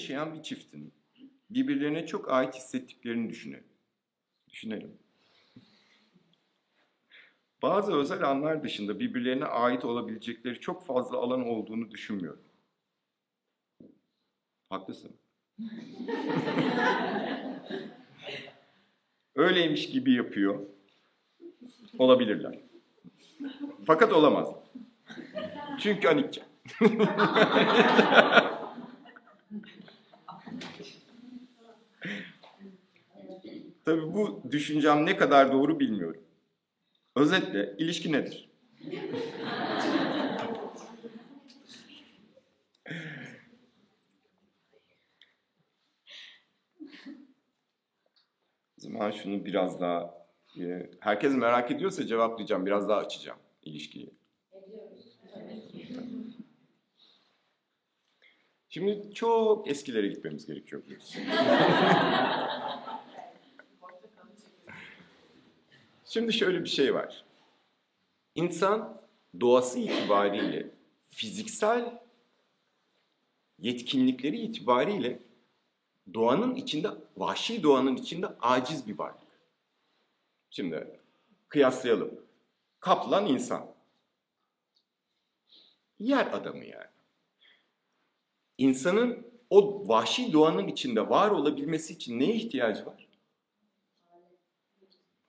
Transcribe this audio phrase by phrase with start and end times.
[0.00, 0.92] yaşayan bir çiftin
[1.50, 3.64] birbirlerine çok ait hissettiklerini düşünelim.
[4.48, 4.98] Düşünelim.
[7.62, 12.42] Bazı özel anlar dışında birbirlerine ait olabilecekleri çok fazla alan olduğunu düşünmüyorum.
[14.70, 15.16] Haklısın.
[19.34, 20.66] Öyleymiş gibi yapıyor.
[21.98, 22.60] Olabilirler.
[23.86, 24.48] Fakat olamaz.
[25.78, 26.42] Çünkü anikçe.
[33.90, 36.22] Tabii bu düşüncem ne kadar doğru bilmiyorum.
[37.16, 38.50] Özetle ilişki nedir?
[48.78, 50.26] o zaman şunu biraz daha
[50.60, 52.66] e, herkes merak ediyorsa cevaplayacağım.
[52.66, 54.14] Biraz daha açacağım ilişkiyi.
[58.68, 60.82] Şimdi çok eskilere gitmemiz gerekiyor.
[66.12, 67.24] Şimdi şöyle bir şey var.
[68.34, 69.02] İnsan
[69.40, 70.70] doğası itibariyle,
[71.08, 72.02] fiziksel
[73.58, 75.22] yetkinlikleri itibariyle
[76.14, 79.28] doğanın içinde, vahşi doğanın içinde aciz bir varlık.
[80.50, 81.00] Şimdi
[81.48, 82.20] kıyaslayalım.
[82.80, 83.66] Kaplan insan.
[85.98, 86.90] Yer adamı yani.
[88.58, 93.09] İnsanın o vahşi doğanın içinde var olabilmesi için neye ihtiyacı var?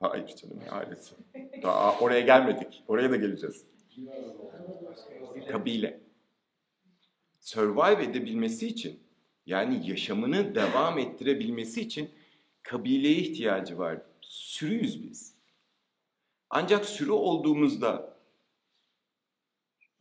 [0.02, 1.16] Hayır canım ailesi.
[1.64, 2.84] Daha oraya gelmedik.
[2.88, 3.66] Oraya da geleceğiz.
[5.52, 6.02] Kabile.
[7.40, 9.00] Survive edebilmesi için
[9.46, 12.12] yani yaşamını devam ettirebilmesi için
[12.64, 14.02] kabileye ihtiyacı var.
[14.22, 15.36] Sürüyüz biz.
[16.50, 18.18] Ancak sürü olduğumuzda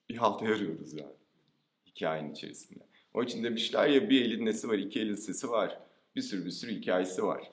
[0.09, 1.13] bir halta yarıyoruz yani
[1.87, 2.85] hikayenin içerisinde.
[3.15, 5.79] O için demişler ya bir elin nesi var, iki elin sesi var.
[6.17, 7.51] Bir sürü bir sürü hikayesi var.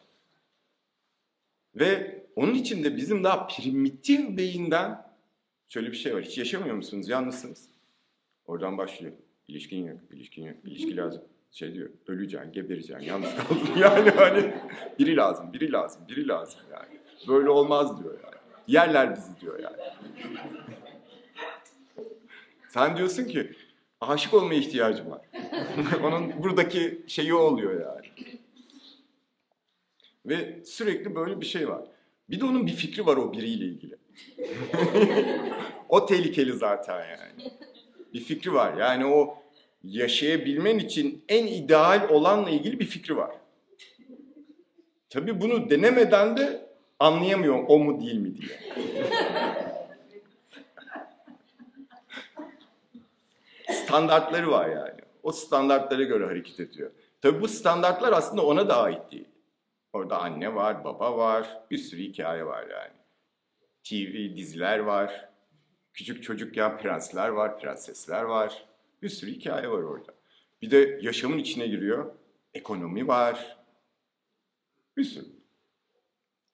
[1.75, 5.05] Ve onun için de bizim daha primitif beyinden
[5.67, 6.23] şöyle bir şey var.
[6.23, 7.09] Hiç yaşamıyor musunuz?
[7.09, 7.69] Yalnızsınız.
[8.45, 9.13] Oradan başlıyor.
[9.47, 11.21] İlişkin yok, ilişkin yok, ilişki lazım.
[11.51, 13.67] Şey diyor, öleceksin, gebereceksin, yalnız kaldın.
[13.79, 14.53] Yani hani
[14.99, 16.99] biri lazım, biri lazım, biri lazım yani.
[17.27, 18.35] Böyle olmaz diyor yani.
[18.67, 19.77] Yerler bizi diyor yani.
[22.69, 23.51] Sen diyorsun ki
[24.01, 25.21] aşık olmaya ihtiyacım var.
[26.03, 28.07] Onun buradaki şeyi oluyor yani.
[30.25, 31.97] Ve sürekli böyle bir şey var.
[32.29, 33.95] Bir de onun bir fikri var o biriyle ilgili.
[35.89, 37.51] o tehlikeli zaten yani.
[38.13, 38.77] Bir fikri var.
[38.77, 39.38] Yani o
[39.83, 43.31] yaşayabilmen için en ideal olanla ilgili bir fikri var.
[45.09, 46.67] Tabii bunu denemeden de
[46.99, 48.59] anlayamıyor o mu değil mi diye.
[53.83, 54.99] Standartları var yani.
[55.23, 56.91] O standartlara göre hareket ediyor.
[57.21, 59.27] Tabii bu standartlar aslında ona da ait değil.
[59.97, 62.94] Orada anne var, baba var, bir sürü hikaye var yani.
[63.84, 65.30] TV, diziler var,
[65.94, 68.68] küçük çocukken prensler var, prensesler var.
[69.02, 70.13] Bir sürü hikaye var orada.
[70.62, 72.16] Bir de yaşamın içine giriyor.
[72.53, 73.58] Ekonomi var.
[74.97, 75.25] Bir sürü.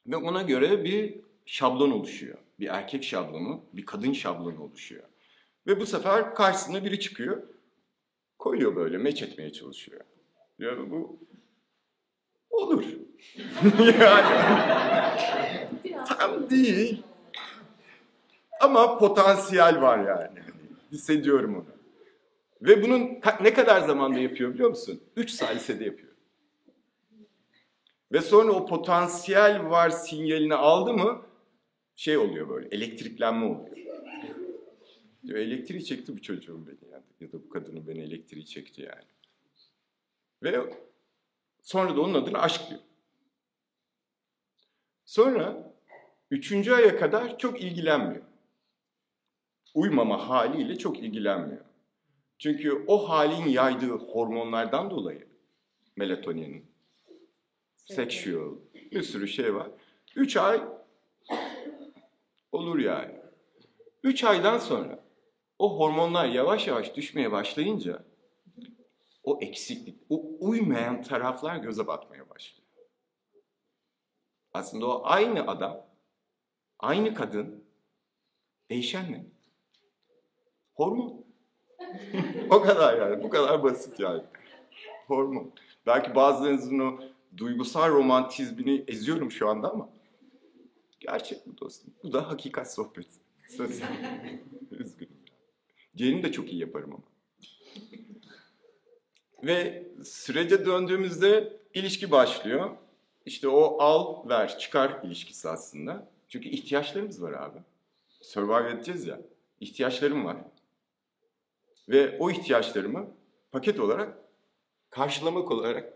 [0.07, 2.37] Ve ona göre bir şablon oluşuyor.
[2.59, 5.03] Bir erkek şablonu, bir kadın şablonu oluşuyor.
[5.67, 7.43] Ve bu sefer karşısına biri çıkıyor.
[8.39, 10.01] Koyuyor böyle, meç etmeye çalışıyor.
[10.59, 11.19] Diyor bu
[12.53, 12.85] olur.
[13.99, 14.59] yani
[16.07, 17.03] tam değil.
[18.61, 20.39] Ama potansiyel var yani.
[20.91, 21.65] Hissediyorum onu.
[22.61, 23.09] Ve bunun
[23.41, 25.01] ne kadar zamanda yapıyor biliyor musun?
[25.15, 26.13] Üç salisede yapıyor.
[28.11, 31.21] Ve sonra o potansiyel var sinyalini aldı mı
[31.95, 33.77] şey oluyor böyle elektriklenme oluyor.
[35.27, 37.03] Diyor elektriği çekti bu çocuğum beni yani.
[37.19, 39.05] Ya da bu kadının beni elektriği çekti yani.
[40.43, 40.59] Ve
[41.63, 42.79] sonra da onun adına aşk diyor.
[45.05, 45.73] Sonra
[46.31, 48.23] üçüncü aya kadar çok ilgilenmiyor.
[49.73, 51.65] Uymama haliyle çok ilgilenmiyor.
[52.37, 55.27] Çünkü o halin yaydığı hormonlardan dolayı
[55.95, 56.65] melatonin,
[57.75, 58.55] sexual,
[58.91, 59.67] bir sürü şey var.
[60.15, 60.61] Üç ay
[62.51, 63.15] olur yani.
[64.03, 65.03] Üç aydan sonra
[65.59, 68.03] o hormonlar yavaş yavaş düşmeye başlayınca
[69.23, 72.67] o eksiklik, o uymayan taraflar göze batmaya başlıyor.
[74.53, 75.85] Aslında o aynı adam,
[76.79, 77.63] aynı kadın,
[78.69, 79.25] değişen ne?
[80.73, 81.25] Hormon.
[82.49, 84.23] o kadar yani, bu kadar basit yani.
[85.07, 85.53] Hormon.
[85.85, 86.99] Belki bazılarınızın o
[87.37, 89.89] duygusal romantizmini eziyorum şu anda ama
[90.99, 91.93] gerçek bu dostum.
[92.03, 93.19] Bu da hakikat sohbeti.
[94.71, 95.17] Üzgünüm.
[95.97, 97.12] Diğerini de çok iyi yaparım ama.
[99.43, 102.69] Ve sürece döndüğümüzde ilişki başlıyor.
[103.25, 106.09] İşte o al, ver, çıkar ilişkisi aslında.
[106.27, 107.59] Çünkü ihtiyaçlarımız var abi.
[108.21, 109.21] Survive edeceğiz ya.
[109.59, 110.37] İhtiyaçlarım var.
[111.89, 113.07] Ve o ihtiyaçlarımı
[113.51, 114.17] paket olarak
[114.89, 115.93] karşılamak olarak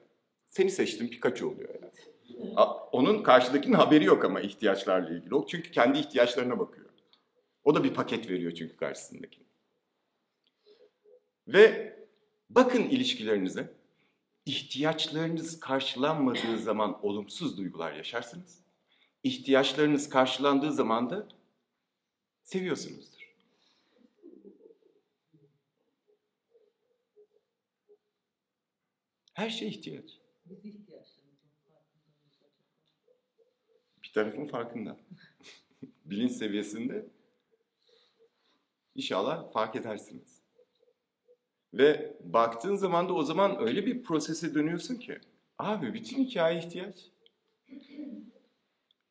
[0.48, 1.92] seni seçtim Pikachu oluyor yani.
[2.92, 5.36] Onun karşıdakinin haberi yok ama ihtiyaçlarla ilgili.
[5.36, 6.88] O çünkü kendi ihtiyaçlarına bakıyor.
[7.64, 9.40] O da bir paket veriyor çünkü karşısındaki.
[11.48, 11.97] Ve
[12.50, 13.78] bakın ilişkilerinize.
[14.46, 18.60] İhtiyaçlarınız karşılanmadığı zaman olumsuz duygular yaşarsınız.
[19.24, 21.28] İhtiyaçlarınız karşılandığı zaman da
[22.44, 23.18] seviyorsunuzdur.
[29.34, 30.20] Her şey ihtiyaç.
[34.04, 34.98] Bir tarafın farkında.
[36.06, 37.06] Bilinç seviyesinde
[38.96, 40.37] inşallah fark edersiniz.
[41.74, 45.20] Ve baktığın zaman da o zaman öyle bir prosese dönüyorsun ki
[45.58, 47.12] abi bütün hikaye ihtiyaç.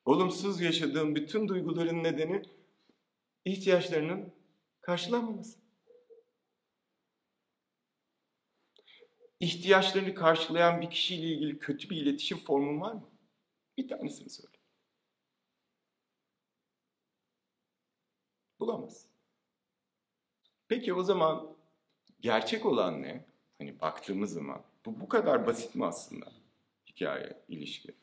[0.05, 2.43] Olumsuz yaşadığın bütün duyguların nedeni
[3.45, 4.33] ihtiyaçlarının
[4.81, 5.59] karşılanmaması.
[9.41, 13.11] İhtiyaçlarını karşılayan bir kişiyle ilgili kötü bir iletişim formun var mı?
[13.79, 14.57] Bir tanesini söyle.
[18.61, 19.07] Bulamaz.
[20.69, 21.56] Peki o zaman
[22.21, 23.25] gerçek olan ne?
[23.59, 26.33] Hani baktığımız zaman bu bu kadar basit mi aslında
[26.87, 27.95] hikaye, ilişki?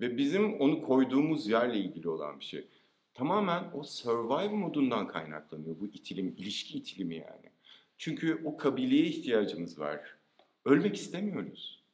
[0.00, 2.66] Ve bizim onu koyduğumuz yerle ilgili olan bir şey.
[3.14, 7.50] Tamamen o survive modundan kaynaklanıyor bu itilim, ilişki itilimi yani.
[7.98, 10.16] Çünkü o kabileye ihtiyacımız var.
[10.64, 11.84] Ölmek istemiyoruz.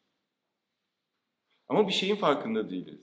[1.68, 3.00] Ama bir şeyin farkında değiliz.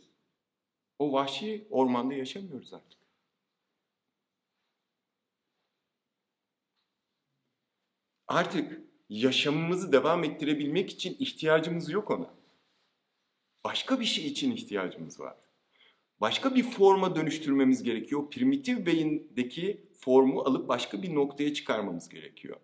[1.00, 3.00] O vahşi ormanda yaşamıyoruz artık.
[8.28, 12.34] Artık yaşamımızı devam ettirebilmek için ihtiyacımız yok ona.
[13.64, 15.38] Başka bir şey için ihtiyacımız var.
[16.22, 18.30] Başka bir forma dönüştürmemiz gerekiyor.
[18.30, 22.60] Primitif beyindeki formu alıp başka bir noktaya çıkarmamız gerekiyor.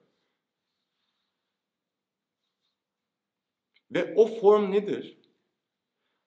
[3.92, 5.18] Ve o form nedir?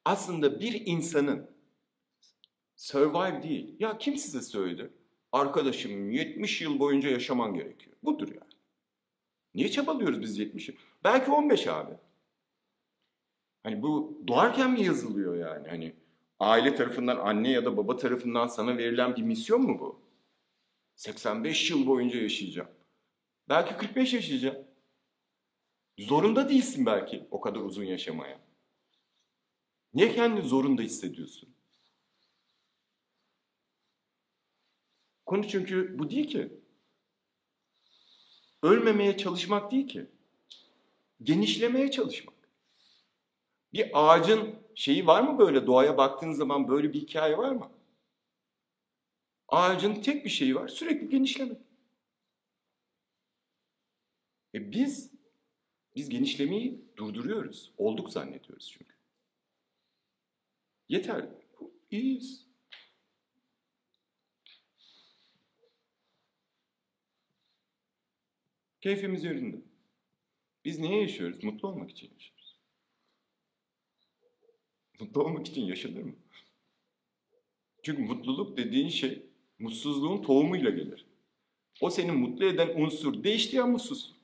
[0.05, 1.51] Aslında bir insanın
[2.77, 3.77] survive değil.
[3.79, 4.91] Ya kim size söyledi?
[5.33, 7.97] Arkadaşım 70 yıl boyunca yaşaman gerekiyor.
[8.03, 8.46] Budur yani.
[9.57, 10.77] Niye çabalıyoruz biz 70 yıl?
[11.05, 11.95] Belki 15 abi.
[13.63, 15.69] Hani bu doğarken mi yazılıyor yani?
[15.69, 15.95] Hani
[16.41, 20.01] aile tarafından, anne ya da baba tarafından sana verilen bir misyon mu bu?
[20.97, 22.69] 85 yıl boyunca yaşayacağım.
[23.49, 24.57] Belki 45 yaşayacağım.
[25.99, 28.41] Zorunda değilsin belki o kadar uzun yaşamaya.
[29.95, 31.49] Niye kendini zorunda hissediyorsun?
[35.27, 36.66] Konu çünkü bu değil ki.
[38.63, 40.07] Ölmemeye çalışmak değil ki.
[41.23, 42.35] Genişlemeye çalışmak.
[43.73, 47.71] Bir ağacın şeyi var mı böyle doğaya baktığın zaman böyle bir hikaye var mı?
[49.49, 51.59] Ağacın tek bir şeyi var sürekli genişlemek.
[54.55, 55.11] E biz
[55.97, 57.73] biz genişlemeyi durduruyoruz.
[57.79, 58.95] Olduk zannediyoruz çünkü.
[60.89, 61.29] Yeter.
[61.91, 62.46] İyiyiz.
[68.81, 69.57] Keyfimiz yerinde.
[70.65, 71.45] Biz niye yaşıyoruz?
[71.45, 72.59] Mutlu olmak için yaşıyoruz.
[75.01, 76.15] Mutlu olmak için yaşanır mı?
[77.83, 79.27] Çünkü mutluluk dediğin şey
[79.59, 81.07] mutsuzluğun tohumuyla gelir.
[81.81, 84.17] O seni mutlu eden unsur değişti ya mutsuz.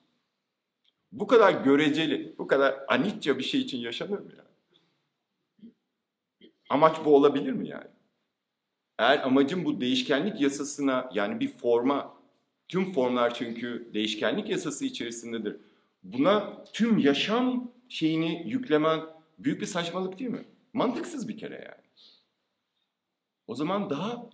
[1.12, 4.48] Bu kadar göreceli, bu kadar anitça bir şey için yaşanır mı yani?
[6.68, 7.90] Amaç bu olabilir mi yani?
[8.98, 12.21] Eğer amacım bu değişkenlik yasasına yani bir forma,
[12.68, 15.56] tüm formlar çünkü değişkenlik yasası içerisindedir.
[16.02, 19.00] Buna tüm yaşam şeyini yüklemen
[19.38, 20.44] büyük bir saçmalık değil mi?
[20.72, 21.82] Mantıksız bir kere yani.
[23.46, 24.30] O zaman daha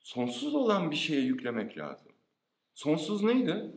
[0.00, 2.12] sonsuz olan bir şeye yüklemek lazım.
[2.74, 3.72] Sonsuz neydi?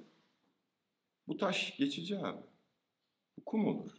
[1.27, 2.41] Bu taş geçici abi.
[3.37, 3.91] Bu kum olur.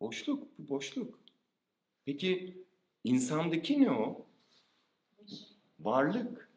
[0.00, 1.18] Boşluk, bu boşluk.
[2.04, 2.58] Peki
[3.04, 4.26] insandaki ne o?
[5.80, 6.50] Varlık.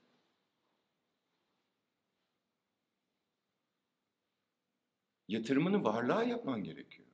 [5.28, 7.08] Yatırımını varlığa yapman gerekiyor.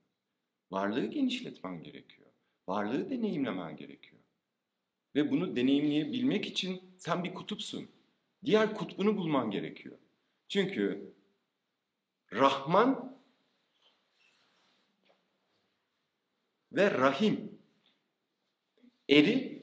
[0.70, 2.30] Varlığı genişletmen gerekiyor.
[2.68, 4.22] Varlığı deneyimlemen gerekiyor.
[5.14, 7.88] Ve bunu deneyimleyebilmek için sen bir kutupsun.
[8.44, 9.98] Diğer kutbunu bulman gerekiyor.
[10.48, 11.14] Çünkü
[12.32, 13.18] Rahman
[16.72, 17.58] ve Rahim
[19.08, 19.62] eri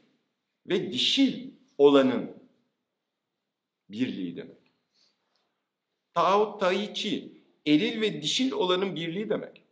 [0.67, 2.43] ve dişil olanın
[3.89, 4.71] birliği demek.
[6.13, 9.63] Tao Tai Chi, eril ve dişil olanın birliği demek.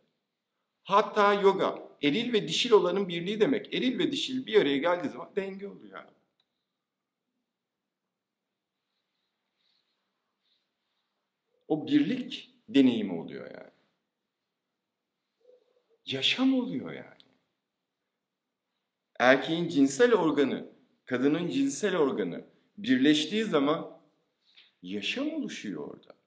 [0.82, 3.74] Hatta yoga, eril ve dişil olanın birliği demek.
[3.74, 6.10] Eril ve dişil bir araya geldiği zaman denge oluyor yani.
[11.68, 13.70] O birlik deneyimi oluyor yani.
[16.06, 17.20] Yaşam oluyor yani.
[19.18, 20.72] Erkeğin cinsel organı,
[21.04, 22.44] kadının cinsel organı
[22.78, 24.00] birleştiği zaman
[24.82, 26.19] yaşam oluşuyor orada.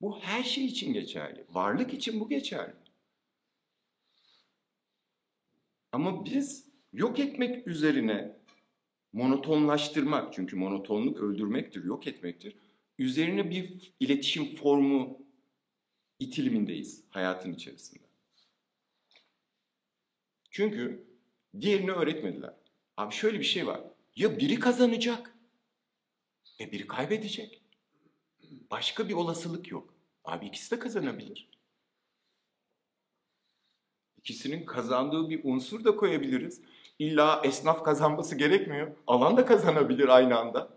[0.00, 1.44] Bu her şey için geçerli.
[1.50, 2.74] Varlık için bu geçerli.
[5.92, 8.36] Ama biz yok etmek üzerine
[9.12, 12.56] monotonlaştırmak, çünkü monotonluk öldürmektir, yok etmektir.
[12.98, 15.18] Üzerine bir iletişim formu
[16.18, 18.04] itilimindeyiz hayatın içerisinde.
[20.50, 21.06] Çünkü
[21.60, 22.54] diğerini öğretmediler.
[22.96, 23.80] Abi şöyle bir şey var.
[24.16, 25.36] Ya biri kazanacak
[26.60, 27.65] ve biri kaybedecek.
[28.70, 29.94] Başka bir olasılık yok.
[30.24, 31.48] Abi ikisi de kazanabilir.
[34.18, 36.60] İkisinin kazandığı bir unsur da koyabiliriz.
[36.98, 38.96] İlla esnaf kazanması gerekmiyor.
[39.06, 40.68] Alan da kazanabilir aynı anda.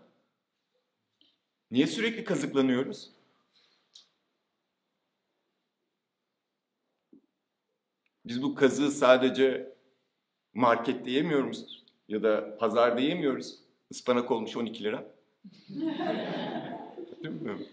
[1.70, 3.10] Niye sürekli kazıklanıyoruz?
[8.24, 9.74] Biz bu kazığı sadece
[10.54, 13.58] markette yemiyoruz ya da pazarda yemiyoruz.
[13.90, 15.14] Ispanak olmuş 12 lira.
[17.22, 17.66] Değil mi?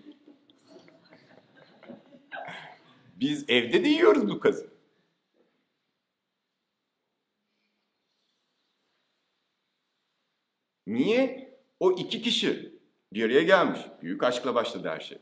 [3.20, 4.70] Biz evde de yiyoruz bu kazı.
[10.88, 11.58] Niye?
[11.80, 12.80] O iki kişi
[13.14, 13.80] bir araya gelmiş.
[14.02, 15.18] Büyük aşkla başladı her şey.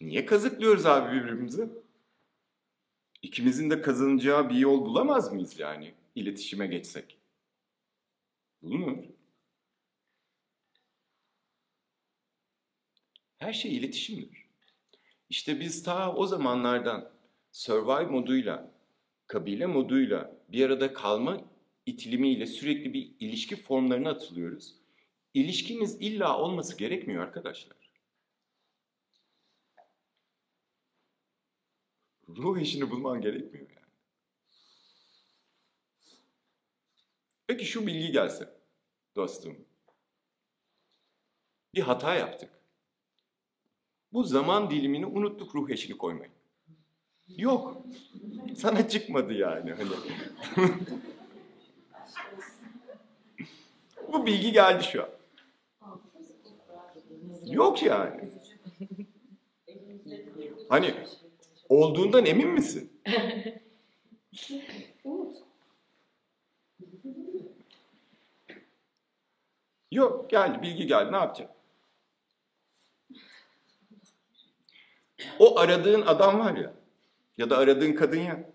[0.00, 1.68] Niye kazıklıyoruz abi birbirimizi?
[3.22, 7.18] İkimizin de kazanacağı bir yol bulamaz mıyız yani iletişime geçsek?
[8.62, 9.04] Bulunur.
[13.38, 14.43] Her şey iletişimdir.
[15.34, 17.12] İşte biz ta o zamanlardan
[17.50, 18.74] survive moduyla,
[19.26, 21.40] kabile moduyla bir arada kalma
[21.86, 24.74] itilimiyle sürekli bir ilişki formlarına atılıyoruz.
[25.34, 27.76] İlişkiniz illa olması gerekmiyor arkadaşlar.
[32.28, 33.92] Ruh eşini bulman gerekmiyor yani.
[37.46, 38.48] Peki şu bilgi gelse
[39.16, 39.56] dostum.
[41.74, 42.63] Bir hata yaptık.
[44.14, 46.30] Bu zaman dilimini unuttuk ruh eşini koymayı.
[47.28, 47.82] Yok.
[48.56, 49.72] Sana çıkmadı yani.
[49.72, 49.90] Hani.
[54.12, 55.08] Bu bilgi geldi şu an.
[57.44, 58.30] Yok yani.
[60.68, 60.94] Hani
[61.68, 62.92] olduğundan emin misin?
[69.90, 71.53] Yok geldi bilgi geldi ne yapacaksın?
[75.38, 76.72] O aradığın adam var ya
[77.38, 78.50] ya da aradığın kadın ya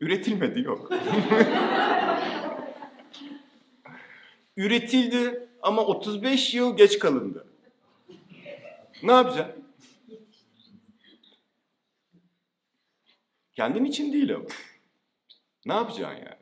[0.00, 0.90] üretilmedi yok.
[4.56, 7.46] Üretildi ama 35 yıl geç kalındı.
[9.02, 9.64] Ne yapacaksın?
[13.54, 14.44] Kendin için değil ama.
[15.66, 16.36] Ne yapacaksın yani?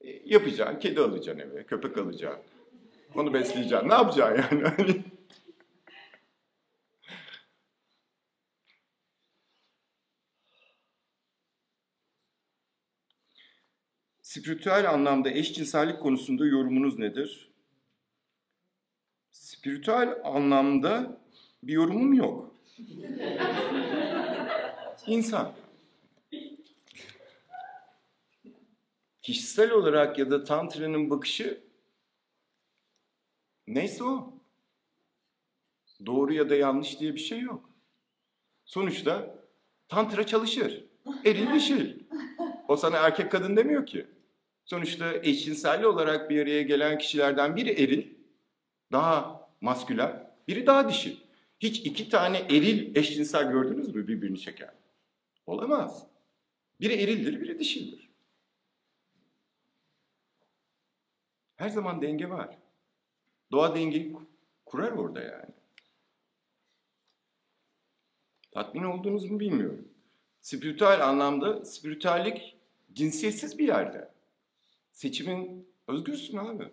[0.00, 2.42] E, yapacaksın, kedi alacaksın eve, köpek alacaksın.
[3.14, 3.88] Onu besleyeceksin.
[3.88, 5.04] Ne yapacaksın yani?
[14.36, 17.50] Spiritüel anlamda eşcinsellik konusunda yorumunuz nedir?
[19.32, 21.20] Spiritüel anlamda
[21.62, 22.54] bir yorumum yok.
[25.06, 25.52] İnsan.
[29.22, 31.60] Kişisel olarak ya da Tantra'nın bakışı
[33.66, 34.34] neyse o.
[36.06, 37.70] Doğru ya da yanlış diye bir şey yok.
[38.64, 39.34] Sonuçta
[39.88, 40.84] Tantra çalışır.
[41.24, 42.00] Eril dişil.
[42.68, 44.15] O sana erkek kadın demiyor ki.
[44.66, 48.14] Sonuçta eşcinselli olarak bir araya gelen kişilerden biri eril,
[48.92, 51.16] daha maskülen, biri daha dişil.
[51.60, 54.74] Hiç iki tane eril eşcinsel gördünüz mü birbirini çeken?
[55.46, 56.06] Olamaz.
[56.80, 58.10] Biri erildir, biri dişildir.
[61.56, 62.58] Her zaman denge var.
[63.52, 64.16] Doğa dengeyi
[64.66, 65.54] kurar orada yani.
[68.50, 69.88] Tatmin oldunuz mu bilmiyorum.
[70.40, 72.56] Spiritüel anlamda spiritüellik
[72.92, 74.15] cinsiyetsiz bir yerde.
[74.96, 76.68] Seçimin özgürsün abi.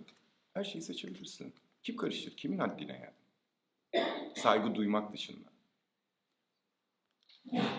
[0.54, 1.54] Her şeyi seçebilirsin.
[1.84, 2.38] Kim karışır?
[2.38, 3.14] Kimin haddine
[3.94, 4.04] yani?
[4.36, 5.50] Saygı duymak dışında.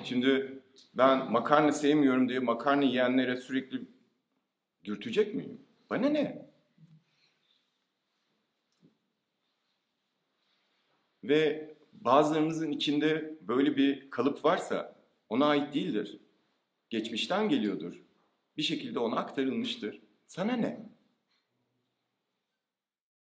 [0.05, 0.63] Şimdi
[0.95, 3.83] ben makarna sevmiyorum diye makarna yiyenlere sürekli
[4.85, 5.61] dürtecek miyim?
[5.91, 6.49] Bana ne?
[11.25, 14.97] Ve bazılarımızın içinde böyle bir kalıp varsa
[15.29, 16.19] ona ait değildir.
[16.91, 18.03] Geçmişten geliyordur.
[18.57, 20.04] Bir şekilde ona aktarılmıştır.
[20.26, 20.84] Sana ne?